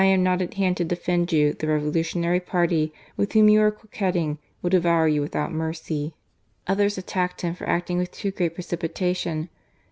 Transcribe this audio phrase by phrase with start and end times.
[0.01, 3.69] 255 am not at hand to defend you, the revolutionary party with whom you are
[3.69, 6.15] coquetting, will devour you without mercy."
[6.65, 9.47] Others attacked him for acting with too great precipitation.